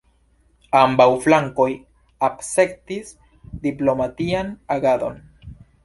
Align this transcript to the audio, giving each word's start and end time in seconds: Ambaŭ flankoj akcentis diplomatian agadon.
Ambaŭ 0.79 1.05
flankoj 1.25 1.67
akcentis 2.29 3.15
diplomatian 3.69 4.55
agadon. 4.79 5.27